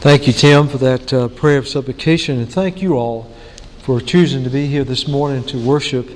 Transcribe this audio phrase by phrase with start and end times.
[0.00, 3.34] Thank you, Tim, for that uh, prayer of supplication, and thank you all
[3.80, 6.08] for choosing to be here this morning to worship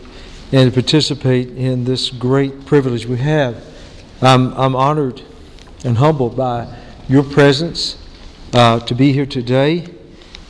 [0.53, 3.61] and to participate in this great privilege we have.
[4.21, 5.23] I'm, I'm honored
[5.85, 6.73] and humbled by
[7.09, 7.99] your presence
[8.55, 9.89] uh, to be here today,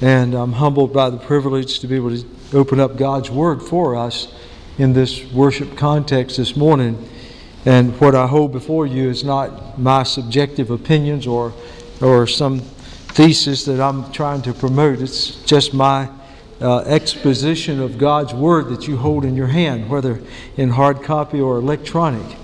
[0.03, 3.97] and I'm humbled by the privilege to be able to open up God's Word for
[3.97, 4.31] us
[4.77, 7.09] in this worship context this morning.
[7.65, 11.55] And what I hold before you is not my subjective opinions or,
[12.03, 12.61] or some
[13.13, 15.01] thesis that I'm trying to promote.
[15.01, 16.09] It's just my
[16.63, 20.23] uh, exposition of God's Word that you hold in your hand, whether
[20.57, 22.37] in hard copy or electronic.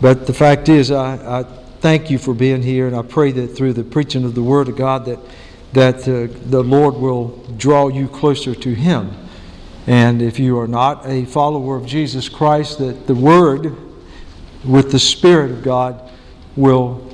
[0.00, 1.42] But the fact is, I, I
[1.80, 4.68] thank you for being here, and I pray that through the preaching of the Word
[4.68, 5.20] of God that,
[5.72, 9.12] that uh, the Lord will draw you closer to Him.
[9.86, 13.76] And if you are not a follower of Jesus Christ, that the Word
[14.64, 16.10] with the Spirit of God
[16.56, 17.07] will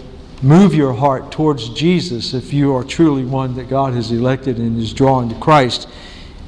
[0.44, 4.78] move your heart towards Jesus if you are truly one that God has elected and
[4.78, 5.88] is drawing to Christ.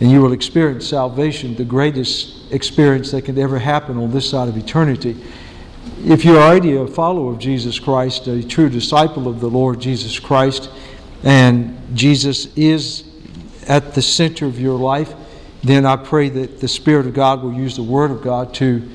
[0.01, 4.49] And you will experience salvation, the greatest experience that could ever happen on this side
[4.49, 5.16] of eternity.
[6.05, 10.19] If you're already a follower of Jesus Christ, a true disciple of the Lord Jesus
[10.19, 10.69] Christ,
[11.25, 13.05] and Jesus is
[13.66, 15.15] at the center of your life,
[15.65, 18.87] then I pray that the Spirit of God will use the Word of God to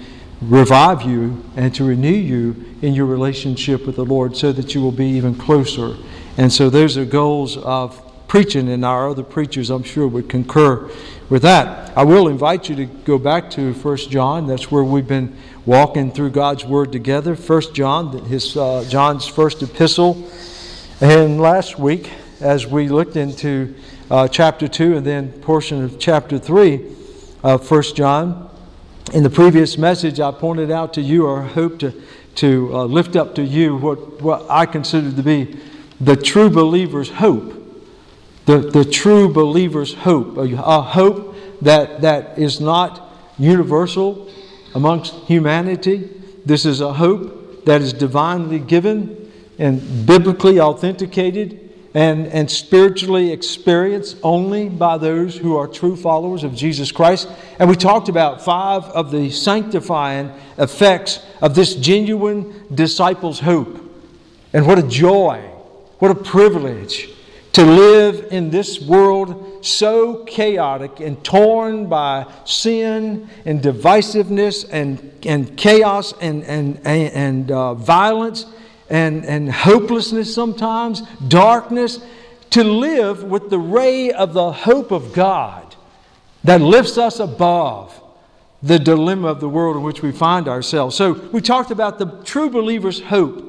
[0.41, 4.81] revive you and to renew you in your relationship with the Lord so that you
[4.81, 5.95] will be even closer.
[6.37, 10.89] And so those are goals of preaching, and our other preachers, I'm sure, would concur
[11.29, 11.95] with that.
[11.97, 14.47] I will invite you to go back to 1 John.
[14.47, 17.35] That's where we've been walking through God's Word together.
[17.35, 20.29] 1 John, his, uh, John's first epistle.
[21.01, 23.75] And last week, as we looked into
[24.09, 26.85] uh, chapter 2 and then portion of chapter 3
[27.43, 28.50] of 1 John,
[29.13, 32.01] in the previous message, I pointed out to you, or hope to,
[32.35, 35.57] to uh, lift up to you, what, what I consider to be
[35.99, 37.57] the true believer's hope.
[38.45, 40.37] The, the true believer's hope.
[40.37, 44.29] A, a hope that, that is not universal
[44.73, 46.09] amongst humanity.
[46.45, 51.60] This is a hope that is divinely given and biblically authenticated
[51.93, 57.27] and, and spiritually experienced only by those who are true followers of Jesus Christ.
[57.59, 63.77] And we talked about five of the sanctifying effects of this genuine disciple's hope.
[64.53, 65.39] And what a joy,
[65.99, 67.09] what a privilege
[67.53, 75.57] to live in this world so chaotic and torn by sin and divisiveness and, and
[75.57, 78.45] chaos and, and, and, uh, violence
[78.91, 81.99] and, and hopelessness sometimes, darkness,
[82.51, 85.75] to live with the ray of the hope of God
[86.43, 87.97] that lifts us above
[88.61, 90.95] the dilemma of the world in which we find ourselves.
[90.95, 93.47] So, we talked about the true believer's hope.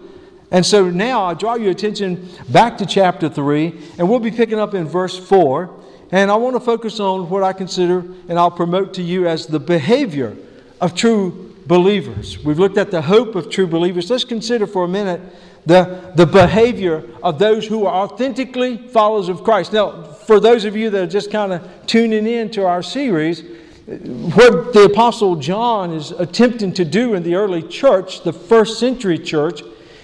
[0.52, 4.58] And so now I draw your attention back to chapter 3, and we'll be picking
[4.58, 5.80] up in verse 4.
[6.12, 9.46] And I want to focus on what I consider and I'll promote to you as
[9.46, 10.36] the behavior
[10.78, 12.42] of true believers.
[12.42, 14.10] We've looked at the hope of true believers.
[14.10, 15.20] Let's consider for a minute
[15.66, 19.72] the, the behavior of those who are authentically followers of Christ.
[19.72, 23.42] Now, for those of you that are just kind of tuning in to our series,
[23.86, 29.18] what the Apostle John is attempting to do in the early church, the first century
[29.18, 29.62] church,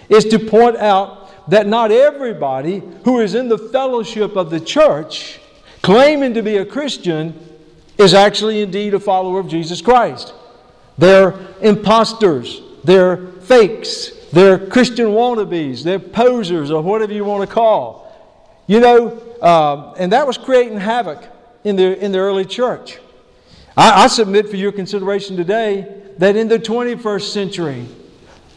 [0.08, 5.40] is to point out that not everybody who is in the fellowship of the church,
[5.82, 7.34] claiming to be a Christian,
[7.98, 10.34] is actually indeed a follower of Jesus Christ.
[10.98, 12.60] They're imposters.
[12.84, 14.10] They're fakes.
[14.32, 15.82] They're Christian wannabes.
[15.82, 18.04] They're posers or whatever you want to call.
[18.66, 19.08] You know,
[19.40, 21.24] uh, and that was creating havoc
[21.64, 22.98] in the, in the early church.
[23.76, 27.86] I, I submit for your consideration today that in the 21st century,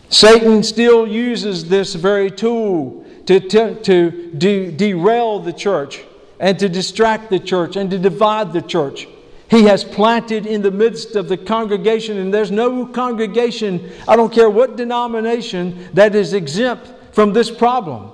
[0.10, 6.02] Satan still uses this very tool to, to, to de- derail the church
[6.40, 9.08] and to distract the church and to divide the church.
[9.52, 14.32] He has planted in the midst of the congregation, and there's no congregation, I don't
[14.32, 18.12] care what denomination, that is exempt from this problem.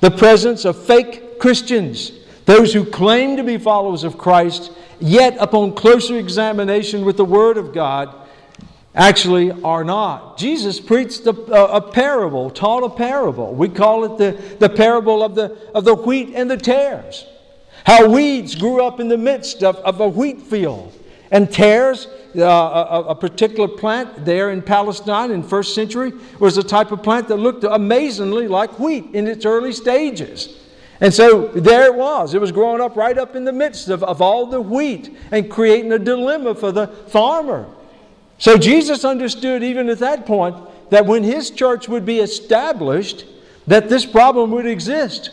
[0.00, 2.12] The presence of fake Christians,
[2.46, 7.58] those who claim to be followers of Christ, yet upon closer examination with the Word
[7.58, 8.14] of God,
[8.94, 10.38] actually are not.
[10.38, 13.54] Jesus preached a, a, parable, taught a parable.
[13.54, 17.26] We call it the, the parable of the, of the wheat and the tares.
[17.88, 20.92] How weeds grew up in the midst of, of a wheat field.
[21.30, 22.06] And tares,
[22.36, 27.02] uh, a, a, particular plant there in Palestine in first century, was a type of
[27.02, 30.66] plant that looked amazingly like wheat in its early stages.
[31.00, 32.34] And so there it was.
[32.34, 35.50] It was growing up right up in the midst of, of all the wheat and
[35.50, 37.66] creating a dilemma for the farmer.
[38.36, 40.56] So Jesus understood even at that point
[40.90, 43.24] that when his church would be established,
[43.66, 45.30] that this problem would exist.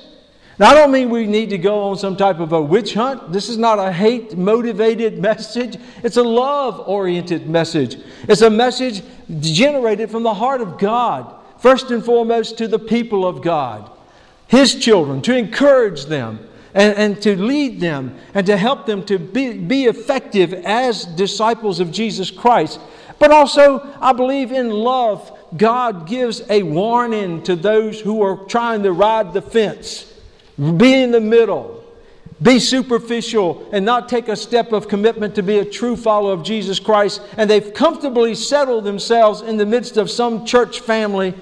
[0.58, 3.34] Now, I don't mean we need to go on some type of a witch hunt.
[3.34, 7.98] This is not a hate motivated message, it's a love oriented message.
[8.24, 9.04] It's a message
[9.40, 13.92] generated from the heart of God, first and foremost to the people of God,
[14.48, 16.48] His children, to encourage them.
[16.78, 21.80] And, and to lead them and to help them to be, be effective as disciples
[21.80, 22.82] of Jesus Christ.
[23.18, 28.84] But also, I believe in love, God gives a warning to those who are trying
[28.84, 30.15] to ride the fence
[30.58, 31.84] be in the middle.
[32.42, 36.44] Be superficial and not take a step of commitment to be a true follower of
[36.44, 37.22] Jesus Christ.
[37.38, 41.34] And they've comfortably settled themselves in the midst of some church family.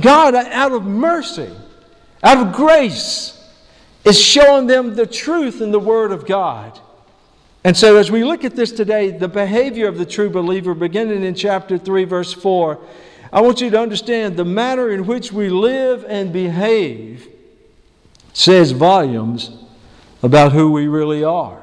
[0.00, 1.50] God, out of mercy,
[2.22, 3.34] out of grace,
[4.04, 6.80] is showing them the truth in the Word of God.
[7.64, 11.24] And so, as we look at this today, the behavior of the true believer, beginning
[11.24, 12.78] in chapter 3, verse 4,
[13.32, 17.28] I want you to understand the manner in which we live and behave
[18.32, 19.50] says volumes
[20.22, 21.62] about who we really are.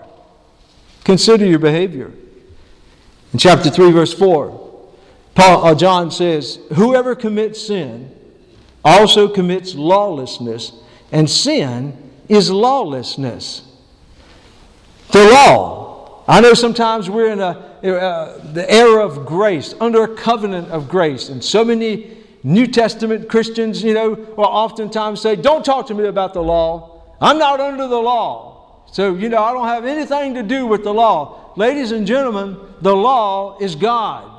[1.03, 2.11] Consider your behavior.
[3.33, 4.65] In chapter 3, verse 4,
[5.35, 8.11] Paul, uh, John says, Whoever commits sin
[8.83, 10.71] also commits lawlessness,
[11.11, 13.63] and sin is lawlessness.
[15.11, 16.23] The law.
[16.27, 17.49] I know sometimes we're in a,
[17.83, 22.14] uh, the era of grace, under a covenant of grace, and so many
[22.45, 27.01] New Testament Christians, you know, will oftentimes say, Don't talk to me about the law.
[27.19, 28.83] I'm not under the law.
[28.85, 31.53] So, you know, I don't have anything to do with the law.
[31.55, 34.31] Ladies and gentlemen, the law is God.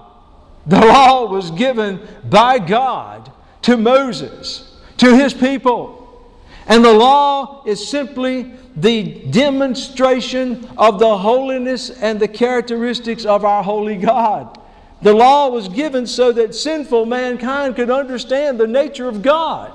[0.67, 2.01] The law was given
[2.31, 3.33] by God
[3.63, 6.31] to Moses, to his people.
[6.69, 13.65] And the law is simply the demonstration of the holiness and the characteristics of our
[13.65, 14.61] holy God.
[15.03, 19.73] The law was given so that sinful mankind could understand the nature of God.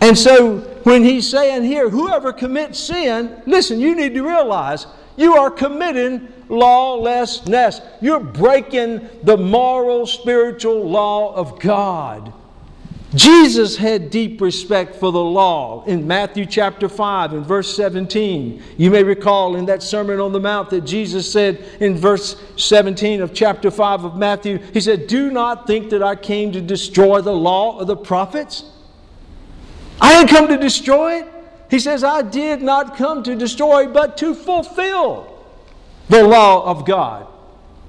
[0.00, 4.86] And so when he's saying here, whoever commits sin, listen, you need to realize
[5.16, 7.80] you are committing lawlessness.
[8.00, 12.32] You're breaking the moral, spiritual law of God.
[13.14, 18.60] Jesus had deep respect for the law in Matthew chapter 5 and verse 17.
[18.76, 23.20] You may recall in that Sermon on the Mount that Jesus said in verse 17
[23.20, 27.20] of chapter 5 of Matthew, He said, Do not think that I came to destroy
[27.20, 28.64] the law of the prophets.
[30.00, 31.28] I didn't come to destroy it.
[31.70, 35.44] He says, I did not come to destroy, but to fulfill
[36.08, 37.28] the law of God.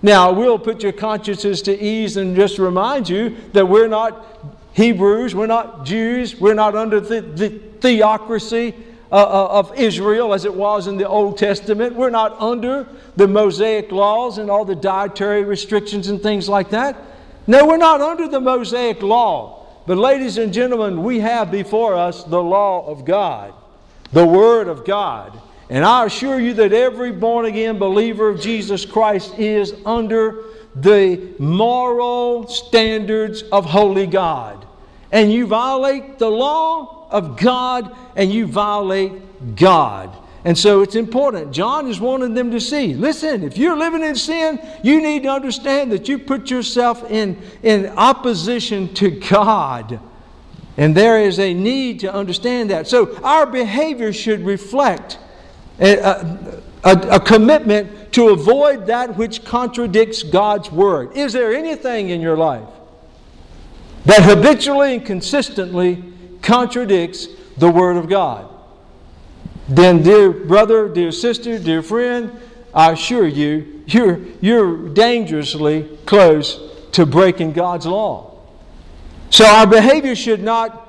[0.02, 5.34] Now, we'll put your consciences to ease and just remind you that we're not Hebrews,
[5.34, 7.50] we're not Jews, we're not under the, the
[7.80, 8.76] theocracy
[9.10, 11.96] uh, uh, of Israel as it was in the Old Testament.
[11.96, 12.86] We're not under
[13.16, 16.98] the Mosaic laws and all the dietary restrictions and things like that.
[17.48, 19.66] No, we're not under the Mosaic law.
[19.88, 23.54] But, ladies and gentlemen, we have before us the law of God,
[24.12, 25.40] the Word of God.
[25.70, 30.44] And I assure you that every born again believer of Jesus Christ is under
[30.76, 34.65] the moral standards of holy God.
[35.12, 40.16] And you violate the law of God and you violate God.
[40.46, 41.52] And so it's important.
[41.52, 45.30] John is wanting them to see listen, if you're living in sin, you need to
[45.30, 50.00] understand that you put yourself in, in opposition to God.
[50.78, 52.88] And there is a need to understand that.
[52.88, 55.18] So our behavior should reflect
[55.80, 61.18] a, a, a, a commitment to avoid that which contradicts God's word.
[61.18, 62.68] Is there anything in your life
[64.06, 66.04] that habitually and consistently
[66.42, 68.50] contradicts the word of God?
[69.68, 72.40] Then, dear brother, dear sister, dear friend,
[72.74, 76.60] I assure you, you're, you're dangerously close
[76.92, 78.40] to breaking God's law.
[79.32, 80.82] So, our behavior should not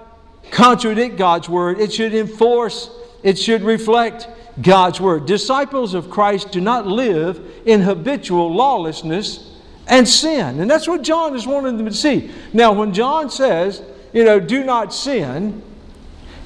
[0.51, 2.91] contradict God's word, it should enforce,
[3.23, 4.29] it should reflect
[4.61, 5.27] God's Word.
[5.27, 9.53] Disciples of Christ do not live in habitual lawlessness
[9.87, 10.61] and sin.
[10.61, 12.31] And that's what John is wanting them to see.
[12.53, 15.63] Now, when John says, you know, do not sin,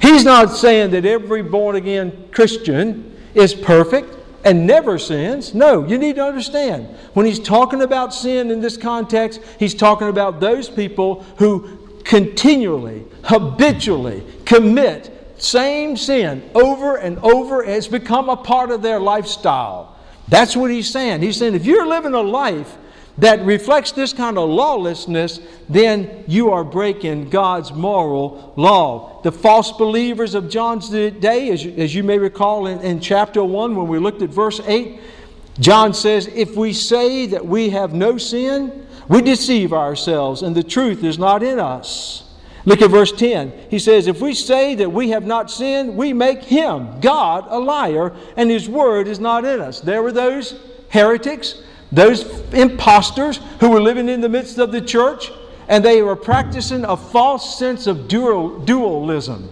[0.00, 5.54] he's not saying that every born again Christian is perfect and never sins.
[5.54, 6.86] No, you need to understand.
[7.14, 13.04] When he's talking about sin in this context, he's talking about those people who continually,
[13.24, 17.62] habitually commit same sin over and over.
[17.62, 19.96] It's become a part of their lifestyle.
[20.28, 21.22] That's what he's saying.
[21.22, 22.76] He's saying if you're living a life
[23.18, 29.20] that reflects this kind of lawlessness, then you are breaking God's moral law.
[29.22, 33.44] The false believers of John's day, as you, as you may recall in, in chapter
[33.44, 35.00] 1 when we looked at verse 8,
[35.58, 40.62] John says, If we say that we have no sin, we deceive ourselves and the
[40.62, 42.30] truth is not in us.
[42.64, 43.52] Look at verse 10.
[43.70, 47.58] He says, If we say that we have not sinned, we make him, God, a
[47.58, 49.80] liar, and his word is not in us.
[49.80, 55.30] There were those heretics, those impostors who were living in the midst of the church,
[55.68, 59.48] and they were practicing a false sense of dual, dualism.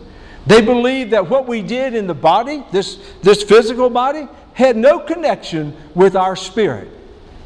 [0.46, 4.98] They believed that what we did in the body, this, this physical body, had no
[4.98, 6.88] connection with our spirit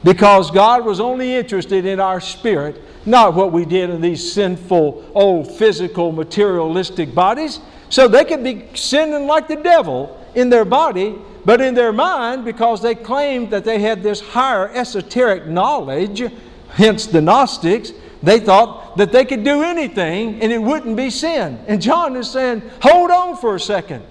[0.04, 5.10] because God was only interested in our spirit, not what we did in these sinful,
[5.14, 7.60] old, physical, materialistic bodies.
[7.88, 12.44] So they could be sinning like the devil in their body, but in their mind,
[12.44, 16.22] because they claimed that they had this higher esoteric knowledge,
[16.70, 21.58] hence the Gnostics, they thought that they could do anything and it wouldn't be sin.
[21.66, 24.04] And John is saying, hold on for a second.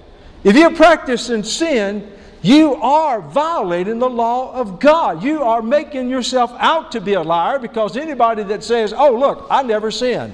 [0.43, 2.11] If you're practicing sin,
[2.41, 5.23] you are violating the law of God.
[5.23, 9.47] You are making yourself out to be a liar because anybody that says, oh, look,
[9.49, 10.33] I never sin.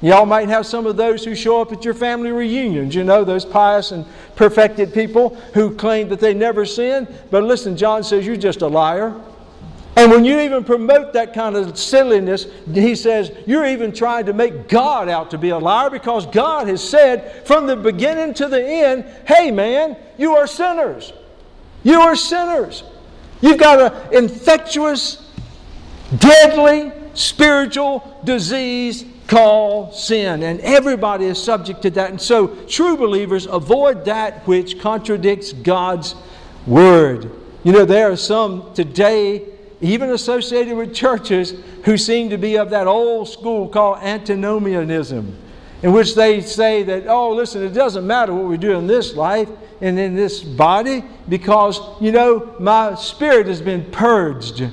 [0.00, 3.24] Y'all might have some of those who show up at your family reunions, you know,
[3.24, 7.08] those pious and perfected people who claim that they never sin.
[7.30, 9.20] But listen, John says, you're just a liar.
[9.96, 14.32] And when you even promote that kind of silliness, he says, you're even trying to
[14.32, 18.46] make God out to be a liar because God has said from the beginning to
[18.46, 21.12] the end, hey man, you are sinners.
[21.82, 22.84] You are sinners.
[23.40, 25.28] You've got an infectious,
[26.16, 30.42] deadly spiritual disease called sin.
[30.42, 32.10] And everybody is subject to that.
[32.10, 36.16] And so true believers avoid that which contradicts God's
[36.66, 37.30] word.
[37.62, 39.44] You know, there are some today,
[39.80, 41.54] even associated with churches,
[41.84, 45.36] who seem to be of that old school called antinomianism,
[45.82, 49.14] in which they say that, oh, listen, it doesn't matter what we do in this
[49.14, 49.48] life
[49.80, 54.64] and in this body because, you know, my spirit has been purged.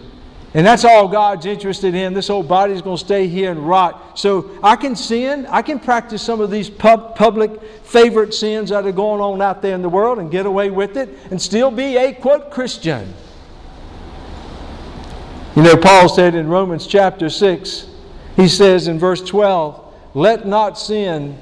[0.56, 2.14] And that's all God's interested in.
[2.14, 4.18] This old body is going to stay here and rot.
[4.18, 5.46] So I can sin.
[5.48, 9.62] I can practice some of these pub- public favorite sins that are going on out
[9.62, 13.14] there in the world and get away with it and still be a, quote, Christian.
[15.58, 17.88] You know, Paul said in Romans chapter 6,
[18.38, 21.38] he says in verse 12, Let not sin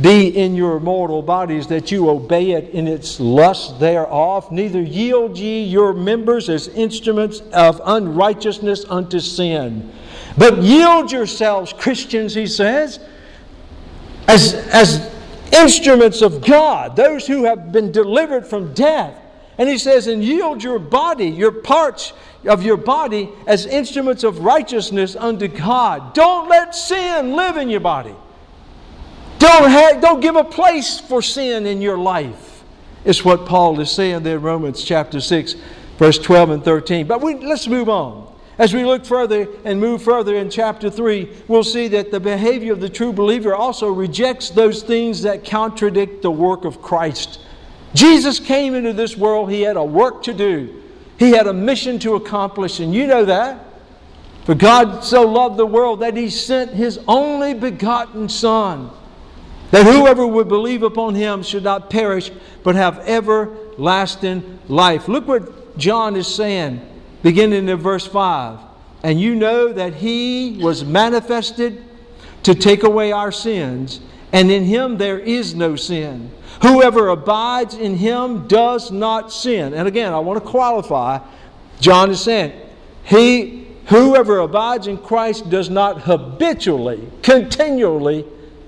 [0.00, 4.50] be in your mortal bodies that you obey it in its lust thereof.
[4.50, 9.92] Neither yield ye your members as instruments of unrighteousness unto sin.
[10.36, 12.98] But yield yourselves, Christians, he says,
[14.26, 15.14] as, as
[15.52, 19.20] instruments of God, those who have been delivered from death.
[19.58, 22.12] And he says, and yield your body, your parts
[22.44, 26.14] of your body, as instruments of righteousness unto God.
[26.14, 28.16] Don't let sin live in your body.
[29.38, 32.62] Don't, have, don't give a place for sin in your life,
[33.04, 35.56] It's what Paul is saying there in Romans chapter 6,
[35.98, 37.06] verse 12 and 13.
[37.06, 38.32] But we, let's move on.
[38.56, 42.72] As we look further and move further in chapter 3, we'll see that the behavior
[42.72, 47.40] of the true believer also rejects those things that contradict the work of Christ.
[47.94, 50.82] Jesus came into this world, He had a work to do,
[51.18, 53.58] He had a mission to accomplish, and you know that.
[54.44, 58.90] For God so loved the world that He sent His only begotten Son
[59.74, 62.30] that whoever would believe upon him should not perish,
[62.62, 65.08] but have everlasting life.
[65.08, 66.80] Look what John is saying,
[67.24, 68.60] beginning in verse 5.
[69.02, 71.82] And you know that he was manifested
[72.44, 73.98] to take away our sins,
[74.32, 76.30] and in him there is no sin.
[76.62, 79.74] Whoever abides in him does not sin.
[79.74, 81.18] And again, I want to qualify.
[81.80, 82.52] John is saying,
[83.02, 88.24] He whoever abides in Christ does not habitually, continually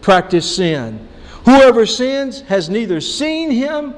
[0.07, 1.01] practice sin.
[1.47, 3.93] Whoever sins has neither seen him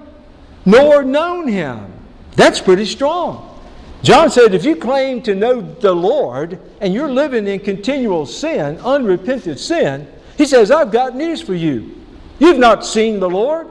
[0.64, 1.92] nor known him.
[2.34, 3.60] That's pretty strong.
[4.02, 8.78] John said, if you claim to know the Lord and you're living in continual sin,
[8.78, 11.94] unrepented sin, he says, I've got news for you.
[12.38, 13.66] You've not seen the Lord.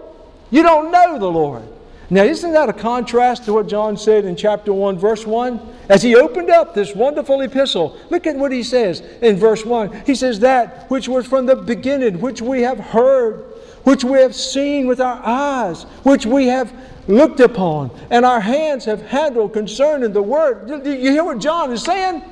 [0.52, 1.64] You don't know the Lord.
[2.10, 5.60] Now, isn't that a contrast to what John said in chapter 1, verse 1?
[5.90, 10.06] As he opened up this wonderful epistle, look at what he says in verse 1.
[10.06, 13.42] He says, That which was from the beginning, which we have heard,
[13.84, 16.74] which we have seen with our eyes, which we have
[17.10, 20.68] looked upon, and our hands have handled concerning the word.
[20.68, 22.24] Do You hear what John is saying?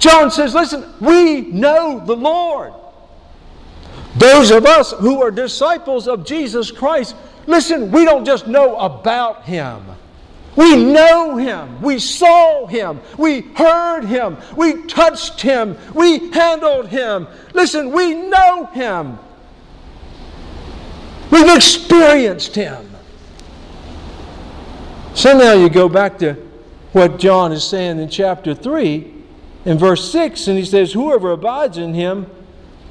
[0.00, 2.72] John says, Listen, we know the Lord.
[4.16, 7.14] Those of us who are disciples of Jesus Christ,
[7.46, 9.82] Listen, we don't just know about Him.
[10.56, 11.82] We know Him.
[11.82, 13.00] We saw Him.
[13.18, 14.38] We heard Him.
[14.56, 15.76] We touched Him.
[15.94, 17.28] We handled Him.
[17.52, 19.18] Listen, we know Him.
[21.30, 22.90] We've experienced Him.
[25.14, 26.34] So now you go back to
[26.92, 29.12] what John is saying in chapter 3,
[29.66, 32.26] in verse 6, and he says, Whoever abides in Him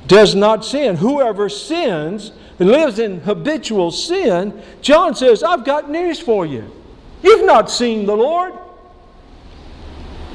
[0.07, 0.97] does not sin.
[0.97, 4.61] Whoever sins lives in habitual sin.
[4.81, 6.71] John says, I've got news for you.
[7.21, 8.53] You've not seen the Lord.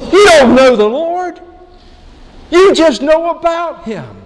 [0.01, 1.41] You don't know the Lord.
[2.51, 4.21] You just know about Him.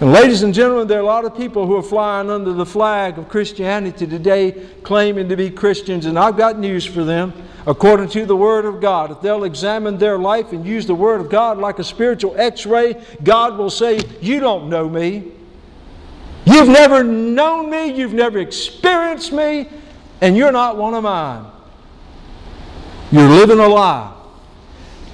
[0.00, 2.66] And, ladies and gentlemen, there are a lot of people who are flying under the
[2.66, 4.52] flag of Christianity today,
[4.82, 7.32] claiming to be Christians, and I've got news for them.
[7.66, 11.20] According to the Word of God, if they'll examine their life and use the Word
[11.20, 15.32] of God like a spiritual x ray, God will say, You don't know me.
[16.46, 19.68] You've never known me, you've never experienced me,
[20.20, 21.46] and you're not one of mine.
[23.10, 24.12] You're living a lie.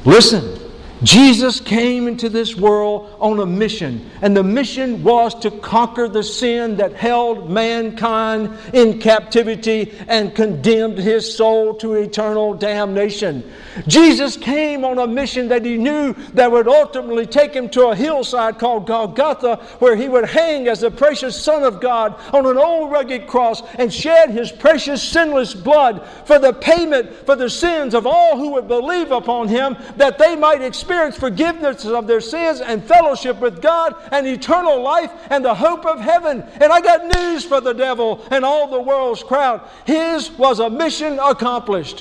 [0.04, 0.59] Listen,
[1.02, 6.22] Jesus came into this world on a mission, and the mission was to conquer the
[6.22, 13.50] sin that held mankind in captivity and condemned his soul to eternal damnation.
[13.86, 17.96] Jesus came on a mission that he knew that would ultimately take him to a
[17.96, 22.58] hillside called Golgotha, where he would hang as the precious Son of God on an
[22.58, 27.94] old rugged cross and shed his precious sinless blood for the payment for the sins
[27.94, 32.60] of all who would believe upon him, that they might experience forgiveness of their sins
[32.60, 36.42] and fellowship with God and eternal life and the hope of heaven.
[36.60, 39.60] And I got news for the devil and all the world's crowd.
[39.86, 42.00] His was a mission accomplished.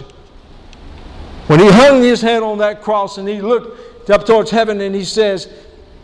[1.46, 4.96] When he hung his head on that cross and he looked up towards heaven and
[4.96, 5.54] he says,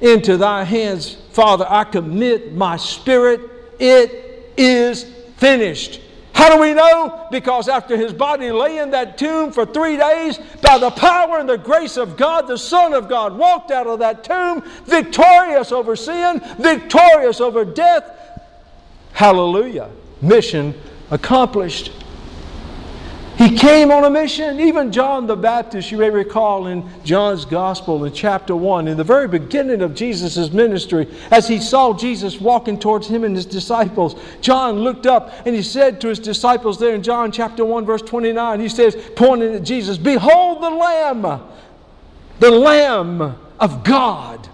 [0.01, 3.41] Into thy hands, Father, I commit my spirit.
[3.79, 5.05] It is
[5.37, 6.01] finished.
[6.35, 7.27] How do we know?
[7.31, 11.47] Because after his body lay in that tomb for three days, by the power and
[11.47, 15.95] the grace of God, the Son of God walked out of that tomb victorious over
[15.95, 18.03] sin, victorious over death.
[19.13, 19.89] Hallelujah.
[20.21, 20.73] Mission
[21.09, 21.93] accomplished.
[23.37, 24.61] He came on a mission.
[24.61, 29.03] Even John the Baptist, you may recall in John's Gospel in chapter 1, in the
[29.03, 34.15] very beginning of Jesus' ministry, as he saw Jesus walking towards him and his disciples,
[34.39, 38.01] John looked up and he said to his disciples there in John chapter 1, verse
[38.01, 41.41] 29, he says, pointing at Jesus, Behold the Lamb,
[42.39, 44.47] the Lamb of God,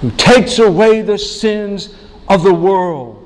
[0.00, 1.94] who takes away the sins
[2.28, 3.22] of the world.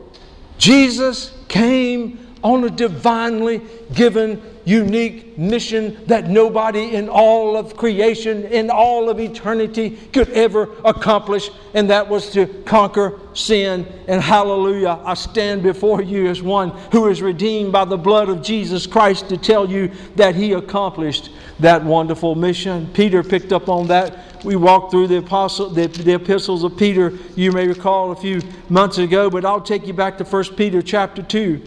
[0.58, 3.60] Jesus came on a divinely
[3.92, 10.68] given, unique mission that nobody in all of creation, in all of eternity, could ever
[10.84, 13.86] accomplish, and that was to conquer sin.
[14.08, 18.42] And hallelujah, I stand before you as one who is redeemed by the blood of
[18.42, 22.88] Jesus Christ to tell you that he accomplished that wonderful mission.
[22.94, 24.44] Peter picked up on that.
[24.44, 28.40] We walked through the, apostle, the, the epistles of Peter, you may recall a few
[28.70, 31.60] months ago, but I'll take you back to 1 Peter chapter 2.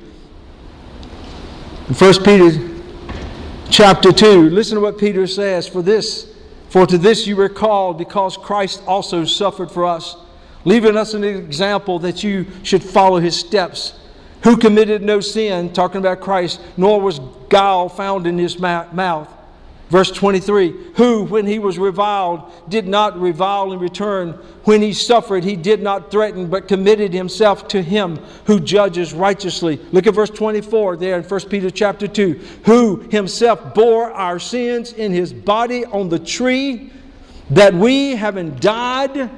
[1.89, 2.69] In 1 Peter
[3.69, 5.67] chapter 2, listen to what Peter says.
[5.67, 6.33] For this,
[6.69, 10.15] for to this you were called, because Christ also suffered for us,
[10.63, 13.99] leaving us an example that you should follow his steps.
[14.43, 17.19] Who committed no sin, talking about Christ, nor was
[17.49, 19.29] guile found in his mouth
[19.93, 24.31] Verse 23 Who, when he was reviled, did not revile in return.
[24.63, 29.79] When he suffered, he did not threaten, but committed himself to him who judges righteously.
[29.91, 32.33] Look at verse 24 there in 1 Peter chapter 2.
[32.65, 36.91] Who himself bore our sins in his body on the tree,
[37.51, 39.29] that we, having died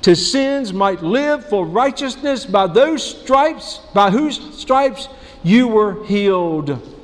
[0.00, 2.46] to sins, might live for righteousness.
[2.46, 5.10] By those stripes, by whose stripes
[5.42, 6.97] you were healed.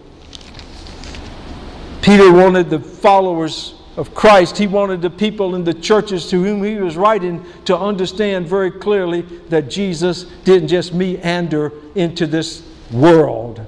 [2.04, 6.62] Peter wanted the followers of Christ, he wanted the people in the churches to whom
[6.62, 12.62] he was writing to understand very clearly that Jesus didn't just meander into this
[12.92, 13.64] world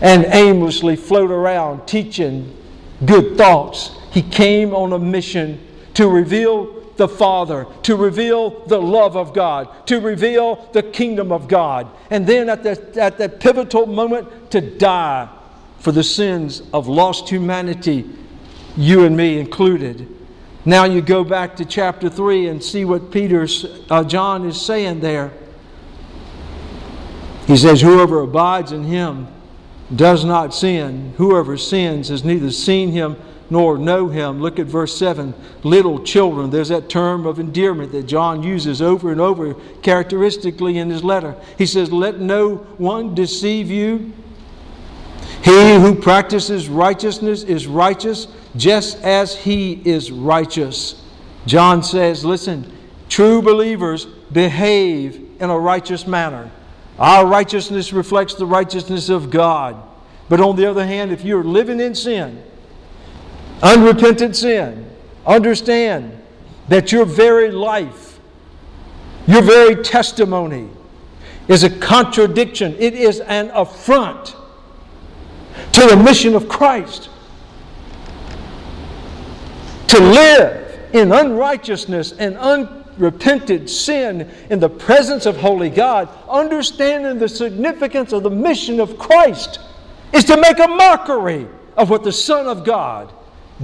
[0.00, 2.56] and aimlessly float around teaching
[3.04, 3.90] good thoughts.
[4.10, 5.60] He came on a mission
[5.92, 11.46] to reveal the Father, to reveal the love of God, to reveal the kingdom of
[11.46, 15.28] God, and then at the, at the pivotal moment to die
[15.84, 18.08] for the sins of lost humanity,
[18.74, 20.08] you and me included.
[20.64, 25.00] Now you go back to chapter 3 and see what Peter's, uh, John is saying
[25.00, 25.30] there.
[27.46, 29.28] He says, Whoever abides in him
[29.94, 31.12] does not sin.
[31.18, 33.16] Whoever sins has neither seen him
[33.50, 34.40] nor know him.
[34.40, 35.34] Look at verse 7.
[35.64, 40.88] Little children, there's that term of endearment that John uses over and over characteristically in
[40.88, 41.36] his letter.
[41.58, 44.14] He says, Let no one deceive you.
[45.44, 51.02] He who practices righteousness is righteous just as he is righteous.
[51.46, 52.72] John says, listen,
[53.08, 56.50] true believers behave in a righteous manner.
[56.98, 59.76] Our righteousness reflects the righteousness of God.
[60.28, 62.42] But on the other hand, if you're living in sin,
[63.62, 64.90] unrepentant sin,
[65.26, 66.18] understand
[66.68, 68.18] that your very life
[69.26, 70.68] Your very testimony
[71.48, 74.36] is a contradiction, it is an affront
[75.74, 77.10] to the mission of Christ.
[79.88, 87.28] To live in unrighteousness and unrepented sin in the presence of holy God, understanding the
[87.28, 89.58] significance of the mission of Christ,
[90.12, 93.12] is to make a mockery of what the Son of God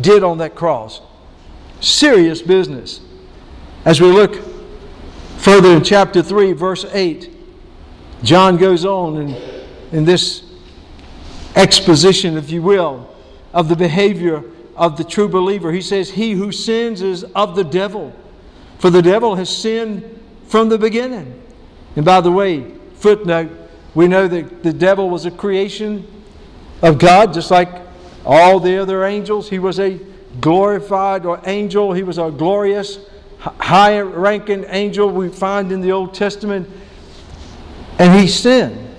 [0.01, 1.01] did on that cross.
[1.81, 3.01] Serious business.
[3.85, 4.35] As we look
[5.39, 7.31] further in chapter 3, verse 8,
[8.25, 9.29] John goes on in,
[9.93, 10.50] in this
[11.61, 13.15] exposition, if you will,
[13.53, 14.43] of the behavior
[14.77, 15.73] of the true believer.
[15.73, 18.15] He says, He who sins is of the devil,
[18.79, 21.41] for the devil has sinned from the beginning.
[21.97, 23.51] And by the way, footnote,
[23.95, 26.07] we know that the devil was a creation
[26.83, 27.69] of God, just like
[28.25, 29.51] all the other angels.
[29.51, 29.99] He was a
[30.41, 32.99] glorified or angel, he was a glorious,
[33.39, 36.69] high ranking angel we find in the Old Testament.
[37.99, 38.90] And he sinned.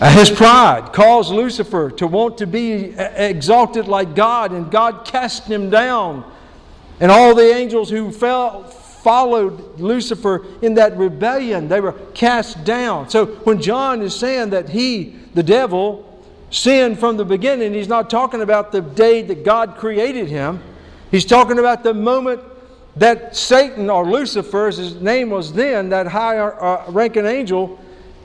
[0.00, 5.04] Uh, his pride caused Lucifer to want to be uh, exalted like God, and God
[5.04, 6.24] cast him down.
[7.00, 13.08] And all the angels who fell, followed Lucifer in that rebellion, they were cast down.
[13.08, 16.04] So when John is saying that he, the devil,
[16.50, 20.60] sinned from the beginning, he's not talking about the day that God created him.
[21.10, 22.40] He's talking about the moment
[22.94, 27.80] that Satan or Lucifer, as his name was then, that high uh, ranking angel,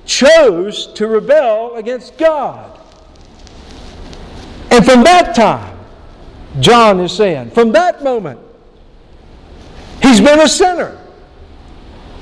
[0.05, 2.79] chose to rebel against God.
[4.71, 5.77] And from that time,
[6.59, 8.39] John is saying, from that moment,
[10.01, 10.99] he's been a sinner.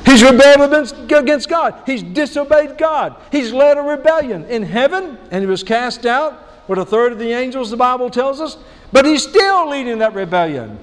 [0.05, 0.73] He's rebelled
[1.09, 1.83] against God.
[1.85, 3.15] He's disobeyed God.
[3.31, 7.19] He's led a rebellion in heaven, and he was cast out with a third of
[7.19, 8.57] the angels, the Bible tells us.
[8.91, 10.79] But he's still leading that rebellion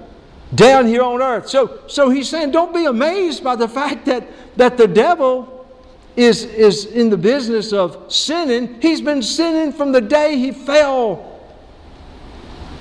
[0.55, 1.49] down here on earth.
[1.49, 5.58] So, so he's saying, don't be amazed by the fact that, that the devil
[6.19, 11.41] is, is in the business of sinning, he's been sinning from the day he fell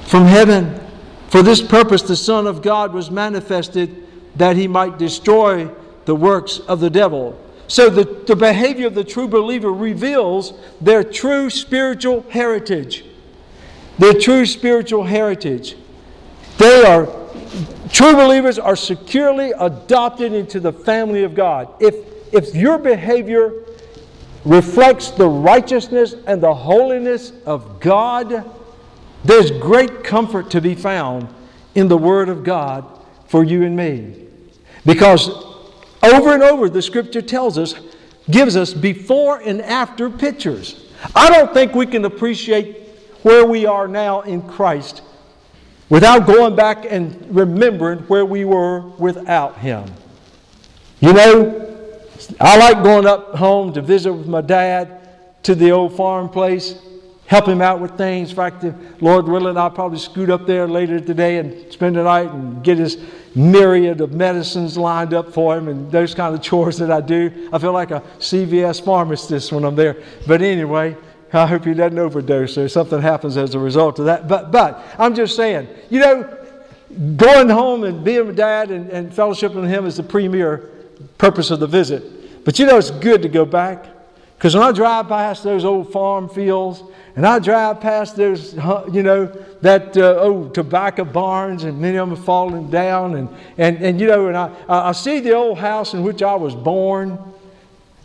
[0.08, 0.80] from heaven.
[1.28, 5.70] For this purpose, the Son of God was manifested that he might destroy
[6.06, 7.40] the works of the devil.
[7.68, 13.06] So, the, the behavior of the true believer reveals their true spiritual heritage.
[14.00, 15.76] Their true spiritual heritage.
[16.58, 17.06] They are,
[17.92, 21.72] true believers are securely adopted into the family of God.
[21.80, 23.54] If if your behavior
[24.46, 28.50] reflects the righteousness and the holiness of God,
[29.24, 31.28] there's great comfort to be found
[31.76, 32.86] in the Word of God
[33.28, 34.26] for you and me.
[34.86, 35.28] Because
[36.02, 37.76] over and over, the Scripture tells us,
[38.30, 40.90] gives us before and after pictures.
[41.16, 42.88] I don't think we can appreciate
[43.24, 45.02] where we are now in Christ
[45.90, 49.86] without going back and remembering where we were without Him.
[51.00, 51.67] You know,
[52.40, 55.08] I like going up home to visit with my dad
[55.44, 56.76] to the old farm place,
[57.26, 58.30] help him out with things.
[58.32, 58.66] In fact,
[59.02, 62.78] Lord willing, I'll probably scoot up there later today and spend the night and get
[62.78, 62.98] his
[63.36, 67.50] myriad of medicines lined up for him and those kind of chores that I do.
[67.54, 69.98] I feel like a CVS pharmacist when I'm there.
[70.26, 70.98] But anyway,
[71.32, 74.28] I hope he doesn't overdose or something happens as a result of that.
[74.28, 76.38] But, but I'm just saying, you know,
[77.16, 80.72] going home and being with dad and, and fellowshipping with him is the premier
[81.18, 82.46] purpose of the visit.
[82.46, 83.86] But you know, it's good to go back.
[84.38, 86.84] Because when I drive past those old farm fields,
[87.16, 89.26] and I drive past those, you know,
[89.62, 94.00] that uh, old tobacco barns, and many of them are falling down, and, and, and
[94.00, 97.18] you know, and I, I see the old house in which I was born.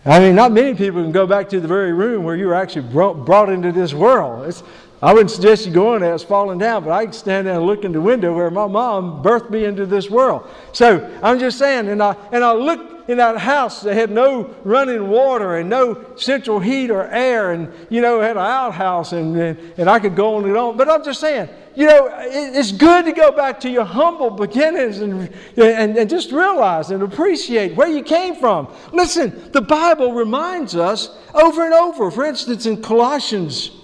[0.07, 2.55] I mean, not many people can go back to the very room where you were
[2.55, 4.49] actually brought, brought into this world.
[4.49, 4.63] It's,
[5.03, 7.57] I wouldn't suggest you go in there, it's falling down, but I can stand there
[7.57, 10.49] and look in the window where my mom birthed me into this world.
[10.73, 14.55] So I'm just saying, and I, and I look in that house that had no
[14.63, 19.37] running water and no central heat or air and, you know, had an outhouse and,
[19.37, 20.77] and, and I could go on and on.
[20.77, 25.01] But I'm just saying, you know, it's good to go back to your humble beginnings
[25.01, 28.73] and, and, and just realize and appreciate where you came from.
[28.93, 32.09] Listen, the Bible reminds us over and over.
[32.13, 33.82] For instance, in Colossians,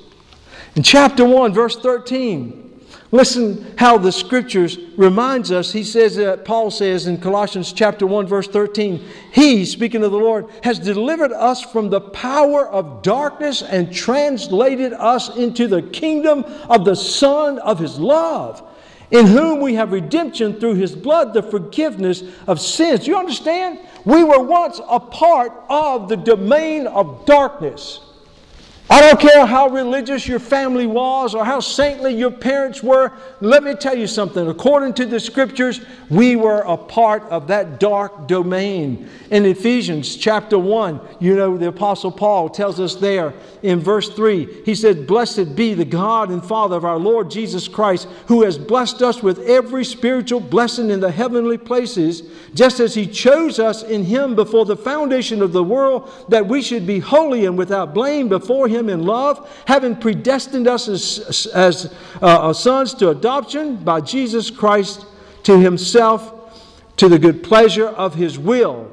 [0.79, 5.73] in chapter 1, verse 13, Listen how the scriptures reminds us.
[5.73, 10.19] He says that Paul says in Colossians chapter 1 verse 13, he speaking of the
[10.19, 16.45] Lord has delivered us from the power of darkness and translated us into the kingdom
[16.69, 18.63] of the son of his love,
[19.11, 23.05] in whom we have redemption through his blood, the forgiveness of sins.
[23.05, 23.81] You understand?
[24.05, 28.08] We were once a part of the domain of darkness.
[28.91, 33.13] I don't care how religious your family was or how saintly your parents were.
[33.43, 34.49] Let me tell you something.
[34.49, 39.11] According to the scriptures, we were a part of that dark domain.
[39.31, 44.63] In Ephesians chapter 1, you know, the Apostle Paul tells us there in verse 3,
[44.65, 48.57] he said, Blessed be the God and Father of our Lord Jesus Christ, who has
[48.57, 52.23] blessed us with every spiritual blessing in the heavenly places,
[52.55, 56.63] just as he chose us in him before the foundation of the world, that we
[56.63, 61.47] should be holy and without blame before him him in love, having predestined us as,
[61.55, 65.05] as uh, sons to adoption by Jesus Christ
[65.43, 66.35] to himself
[66.97, 68.91] to the good pleasure of his will.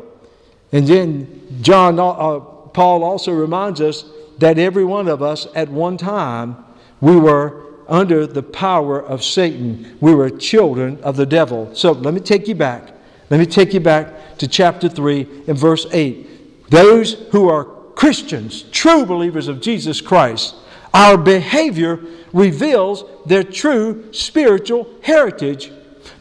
[0.71, 4.05] And then John, uh, uh, Paul also reminds us
[4.39, 6.57] that every one of us at one time
[7.01, 9.97] we were under the power of Satan.
[10.01, 11.73] We were children of the devil.
[11.75, 12.91] So let me take you back.
[13.29, 16.69] Let me take you back to chapter 3 and verse 8.
[16.69, 20.55] Those who are Christians, true believers of Jesus Christ,
[20.93, 21.99] our behavior
[22.33, 25.71] reveals their true spiritual heritage.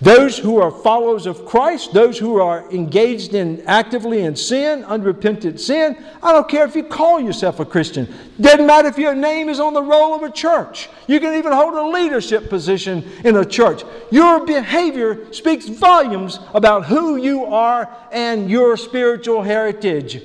[0.00, 5.60] Those who are followers of Christ, those who are engaged in actively in sin, unrepentant
[5.60, 8.12] sin, I don't care if you call yourself a Christian.
[8.40, 10.88] Doesn't matter if your name is on the roll of a church.
[11.06, 13.84] You can even hold a leadership position in a church.
[14.10, 20.22] Your behavior speaks volumes about who you are and your spiritual heritage.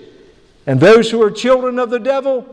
[0.70, 2.46] And those who are children of the devil,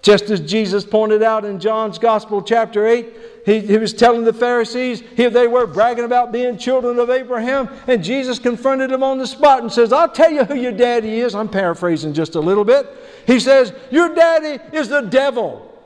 [0.00, 3.08] just as Jesus pointed out in John's Gospel, chapter 8,
[3.44, 7.68] he, he, was telling the Pharisees, here they were bragging about being children of Abraham,
[7.88, 11.18] and Jesus confronted them on the spot and says, I'll tell you who your daddy
[11.18, 11.34] is.
[11.34, 12.86] I'm paraphrasing just a little bit.
[13.26, 15.76] He says, Your daddy is the devil.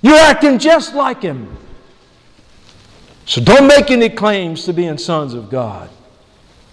[0.00, 1.56] You're acting just like him.
[3.26, 5.88] So don't make any claims to being sons of God.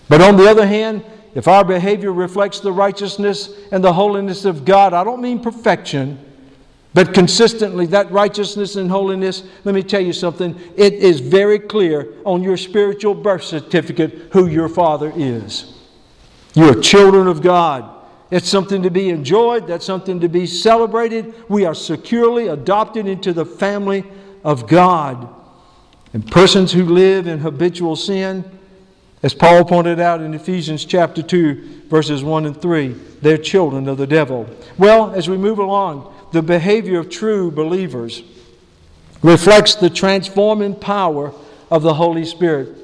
[0.10, 1.06] But on the other hand,
[1.38, 6.18] if our behavior reflects the righteousness and the holiness of God, I don't mean perfection,
[6.96, 12.12] but consistently that righteousness and holiness, let me tell you something, it is very clear
[12.26, 15.76] on your spiritual birth certificate who your father is.
[16.56, 17.88] You're children of God.
[18.32, 21.36] It's something to be enjoyed, that's something to be celebrated.
[21.48, 24.06] We are securely adopted into the family
[24.44, 25.32] of God.
[26.14, 28.57] And persons who live in habitual sin,
[29.24, 32.90] as Paul pointed out in Ephesians chapter 2, verses 1 and 3,
[33.22, 34.48] they're children of the devil.
[34.78, 38.22] Well, as we move along, the behavior of true believers
[39.24, 41.34] reflects the transforming power
[41.72, 42.76] of the Holy Spirit.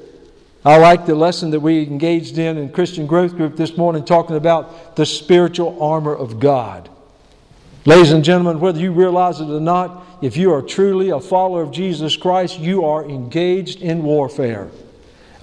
[0.64, 4.34] I like the lesson that we engaged in in Christian Growth Group this morning, talking
[4.34, 6.88] about the spiritual armor of God.
[7.84, 11.62] Ladies and gentlemen, whether you realize it or not, if you are truly a follower
[11.62, 14.70] of Jesus Christ, you are engaged in warfare.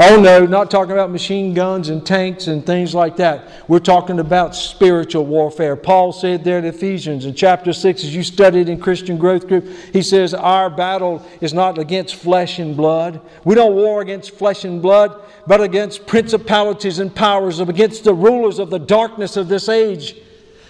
[0.04, 3.48] Oh no, not talking about machine guns and tanks and things like that.
[3.68, 5.76] We're talking about spiritual warfare.
[5.76, 9.68] Paul said there in Ephesians in chapter 6, as you studied in Christian Growth Group,
[9.94, 13.22] he says, Our battle is not against flesh and blood.
[13.44, 18.58] We don't war against flesh and blood, but against principalities and powers, against the rulers
[18.58, 20.16] of the darkness of this age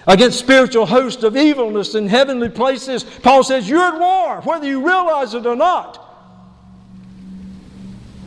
[0.07, 3.05] against spiritual hosts of evilness in heavenly places.
[3.05, 6.00] Paul says, You're at war, whether you realize it or not.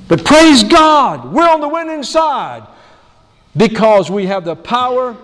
[0.07, 2.67] But praise God, we're on the winning side
[3.57, 5.17] because we have the power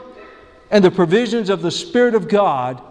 [0.70, 2.82] and the provisions of the Spirit of God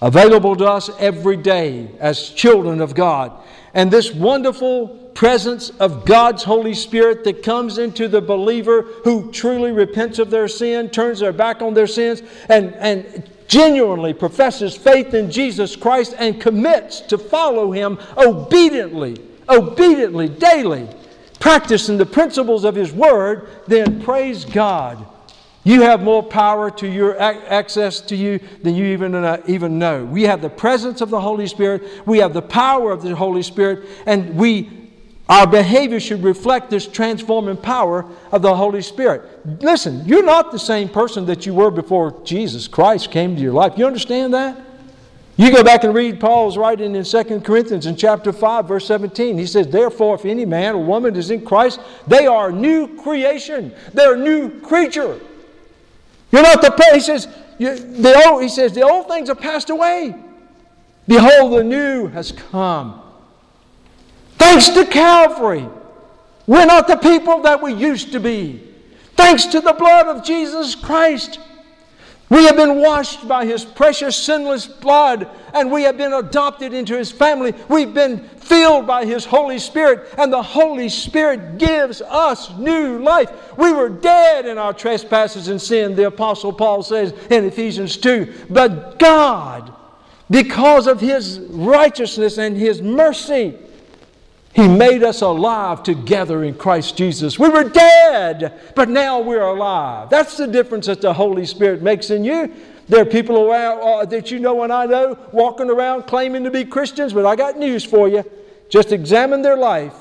[0.00, 3.32] available to us every day as children of God.
[3.72, 9.70] And this wonderful presence of God's Holy Spirit that comes into the believer who truly
[9.70, 15.14] repents of their sin, turns their back on their sins, and, and genuinely professes faith
[15.14, 20.88] in Jesus Christ and commits to follow Him obediently, obediently, daily
[21.42, 25.04] practicing the principles of His Word, then praise God.
[25.64, 30.04] You have more power to your access to you than you even, uh, even know.
[30.04, 33.42] We have the presence of the Holy Spirit, we have the power of the Holy
[33.42, 34.70] Spirit, and we
[35.28, 39.22] our behavior should reflect this transforming power of the Holy Spirit.
[39.62, 43.52] Listen, you're not the same person that you were before Jesus Christ came to your
[43.52, 43.72] life.
[43.76, 44.60] You understand that?
[45.42, 49.36] You go back and read Paul's writing in 2 Corinthians in chapter 5, verse 17.
[49.36, 52.96] He says, Therefore, if any man or woman is in Christ, they are a new
[53.02, 53.74] creation.
[53.92, 55.18] They're a new creature.
[56.30, 57.26] You're not the he says,
[57.58, 60.14] the old, he says, the old things have passed away.
[61.08, 63.02] Behold, the new has come.
[64.36, 65.68] Thanks to Calvary,
[66.46, 68.62] we're not the people that we used to be.
[69.16, 71.40] Thanks to the blood of Jesus Christ.
[72.32, 76.96] We have been washed by His precious sinless blood, and we have been adopted into
[76.96, 77.52] His family.
[77.68, 83.30] We've been filled by His Holy Spirit, and the Holy Spirit gives us new life.
[83.58, 88.46] We were dead in our trespasses and sin, the Apostle Paul says in Ephesians 2.
[88.48, 89.70] But God,
[90.30, 93.58] because of His righteousness and His mercy.
[94.54, 97.38] He made us alive together in Christ Jesus.
[97.38, 100.10] We were dead, but now we're alive.
[100.10, 102.52] That's the difference that the Holy Spirit makes in you.
[102.86, 106.50] There are people around, uh, that you know and I know walking around claiming to
[106.50, 108.24] be Christians, but I got news for you.
[108.68, 109.94] Just examine their life,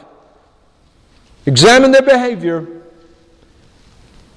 [1.46, 2.68] examine their behavior,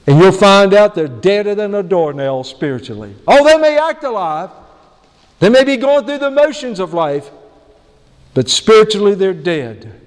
[0.06, 3.16] and you'll find out they're deader than a doornail spiritually.
[3.26, 4.50] Oh, they may act alive,
[5.40, 7.30] they may be going through the motions of life,
[8.34, 10.02] but spiritually they're dead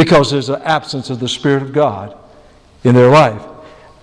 [0.00, 2.16] because there's an absence of the Spirit of God
[2.84, 3.42] in their life.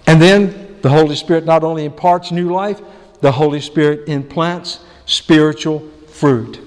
[0.05, 2.79] And then the Holy Spirit not only imparts new life,
[3.21, 6.60] the Holy Spirit implants spiritual fruit.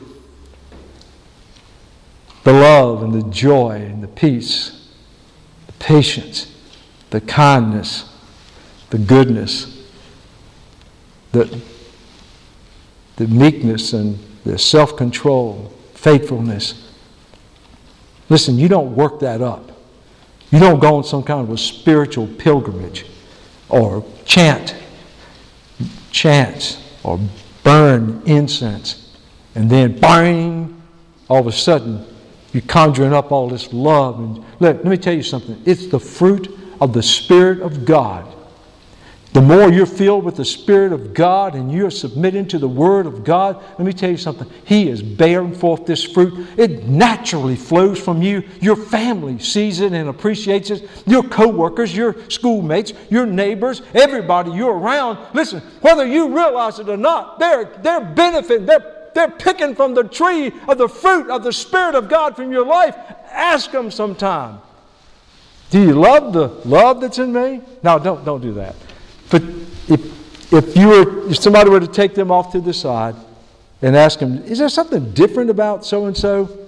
[2.43, 4.89] The love and the joy and the peace,
[5.69, 6.53] the patience,
[7.11, 8.13] the kindness,
[8.91, 9.87] the goodness,
[11.31, 11.61] the,
[13.15, 16.90] the meekness and the self control, faithfulness.
[18.31, 19.71] Listen, you don't work that up.
[20.51, 23.05] You don't go on some kind of a spiritual pilgrimage
[23.69, 24.75] or chant,
[26.11, 27.21] chant, or
[27.63, 29.17] burn incense,
[29.55, 30.81] and then bang,
[31.29, 32.07] all of a sudden,
[32.53, 34.19] you're conjuring up all this love.
[34.19, 35.61] And let, let me tell you something.
[35.65, 38.27] It's the fruit of the Spirit of God
[39.33, 43.07] the more you're filled with the Spirit of God and you're submitting to the Word
[43.07, 44.51] of God, let me tell you something.
[44.65, 46.49] He is bearing forth this fruit.
[46.57, 48.43] It naturally flows from you.
[48.61, 50.91] Your family sees it and appreciates it.
[51.07, 55.19] Your co-workers, your schoolmates, your neighbors, everybody you're around.
[55.33, 58.67] Listen, whether you realize it or not, they're, they're benefiting.
[58.67, 62.51] They're, they're picking from the tree of the fruit of the Spirit of God from
[62.51, 62.97] your life.
[63.31, 64.61] Ask them sometime.
[65.71, 67.61] Do you love the love that's in me?
[67.85, 68.75] No, don't, don't do that.
[69.31, 69.43] But
[69.89, 73.15] if, if, you were, if somebody were to take them off to the side
[73.81, 76.59] and ask them, is there something different about so and so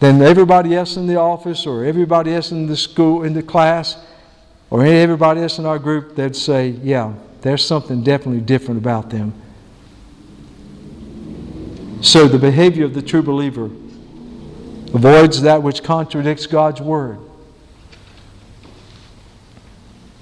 [0.00, 3.96] than everybody else in the office or everybody else in the school, in the class,
[4.70, 9.32] or everybody else in our group, they'd say, yeah, there's something definitely different about them.
[12.00, 13.64] So the behavior of the true believer
[14.94, 17.18] avoids that which contradicts God's word,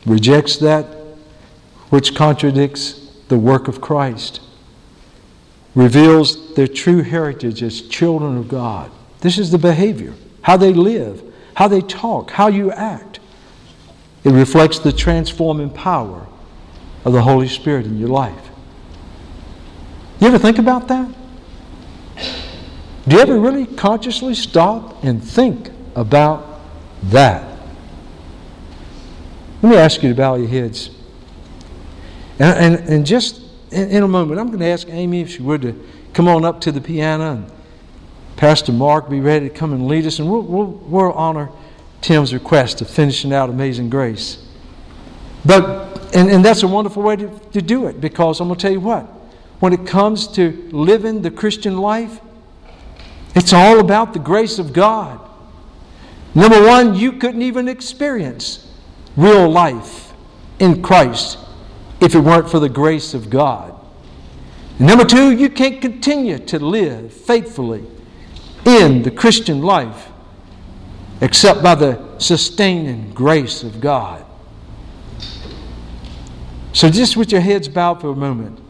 [0.07, 0.87] rejects that
[1.91, 4.41] which contradicts the work of Christ,
[5.75, 8.91] reveals their true heritage as children of God.
[9.21, 11.23] This is the behavior, how they live,
[11.55, 13.21] how they talk, how you act.
[14.25, 16.27] It reflects the transforming power
[17.05, 18.51] of the Holy Spirit in your life.
[20.19, 21.15] You ever think about that?
[23.07, 26.61] Do you ever really consciously stop and think about
[27.05, 27.59] that?
[29.63, 30.91] Let me ask you to bow your heads.
[32.39, 35.43] And, and, and just in, in, a moment, I'm going to ask Amy if she
[35.43, 37.53] would to come on up to the piano and
[38.37, 40.19] Pastor Mark be ready to come and lead us.
[40.19, 41.51] And we'll, we'll, we'll honor
[42.03, 44.43] Tim's request of finishing out Amazing Grace.
[45.45, 48.63] But, and, and that's a wonderful way to, to do it because I'm going to
[48.63, 49.05] tell you what,
[49.61, 52.21] when it comes to living the Christian life,
[53.35, 55.21] it's all about the grace of God.
[56.35, 58.71] Number one, you couldn't even experience
[59.17, 60.13] real life
[60.59, 61.39] in Christ
[62.01, 63.75] if it weren't for the grace of God.
[64.79, 67.85] And number two, you can't continue to live faithfully
[68.65, 70.09] in the Christian life
[71.21, 74.25] except by the sustaining grace of God.
[76.73, 78.61] So, just with your heads bowed for a moment,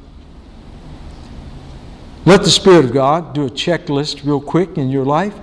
[2.24, 5.34] let the Spirit of God do a checklist real quick in your life.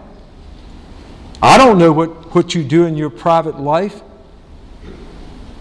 [1.41, 4.02] I don't know what, what you do in your private life,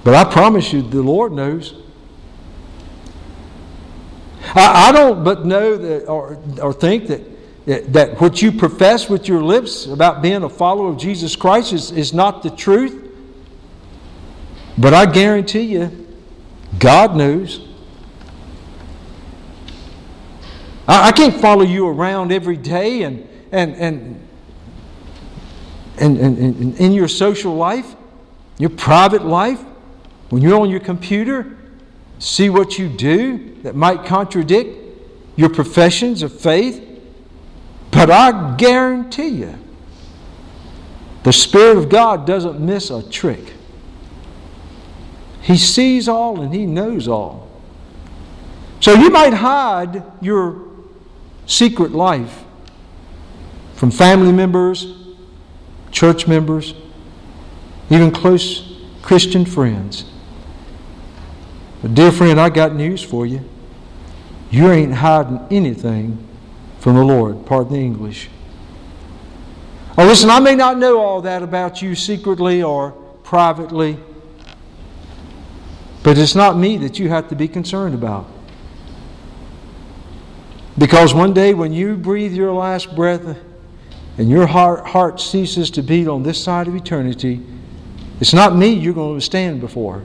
[0.04, 1.81] but I promise you the Lord knows.
[4.54, 9.28] I, I don't but know that or, or think that, that what you profess with
[9.28, 12.98] your lips about being a follower of Jesus Christ is, is not the truth.
[14.76, 16.06] But I guarantee you,
[16.78, 17.68] God knows.
[20.88, 24.28] I, I can't follow you around every day and, and, and,
[25.98, 27.94] and, and, and in your social life,
[28.58, 29.60] your private life,
[30.30, 31.58] when you're on your computer,
[32.23, 34.79] see what you do that might contradict
[35.35, 36.81] your professions of faith.
[37.90, 39.58] But I guarantee you,
[41.25, 43.52] the Spirit of God doesn't miss a trick.
[45.40, 47.50] He sees all and He knows all.
[48.79, 50.68] So you might hide your
[51.46, 52.44] secret life
[53.75, 54.94] from family members,
[55.90, 56.75] church members,
[57.90, 60.04] even close Christian friends.
[61.83, 63.48] But, dear friend, I got news for you.
[64.50, 66.26] You ain't hiding anything
[66.78, 67.44] from the Lord.
[67.44, 68.28] Pardon the English.
[69.98, 72.92] Oh, listen, I may not know all that about you secretly or
[73.24, 73.98] privately,
[76.02, 78.26] but it's not me that you have to be concerned about.
[80.78, 83.37] Because one day when you breathe your last breath
[84.16, 87.42] and your heart, heart ceases to beat on this side of eternity,
[88.20, 90.02] it's not me you're going to stand before.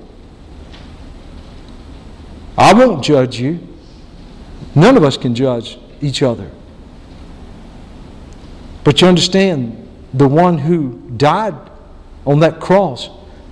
[2.58, 3.60] I won't judge you.
[4.74, 6.50] None of us can judge each other.
[8.84, 11.56] But you understand, the one who died
[12.26, 13.10] on that cross,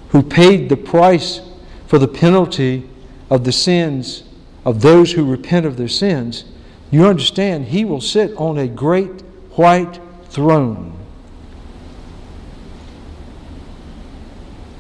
[0.10, 1.42] who paid the price
[1.88, 2.90] for the penalty
[3.30, 4.24] of the sins
[4.64, 6.46] of those who repent of their sins,
[6.90, 10.00] you understand he will sit on a great white
[10.30, 10.98] throne.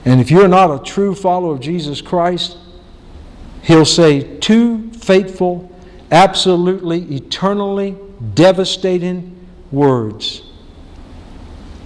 [0.03, 2.57] And if you're not a true follower of Jesus Christ,
[3.65, 5.71] he'll say two fateful,
[6.11, 7.97] absolutely, eternally
[8.33, 10.43] devastating words.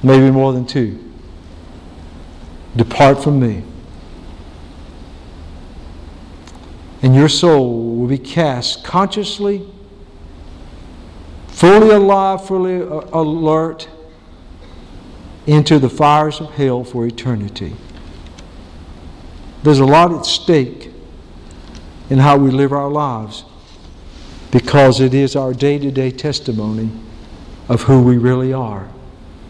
[0.04, 1.04] Maybe more than two.
[2.76, 3.64] Depart from me.
[7.02, 9.66] And your soul will be cast consciously
[11.60, 13.90] fully alive, fully uh, alert,
[15.46, 17.74] into the fires of hell for eternity.
[19.64, 20.89] There's a lot at stake
[22.10, 23.46] in how we live our lives
[24.52, 26.92] because it is our day to day testimony
[27.68, 28.90] of who we really are.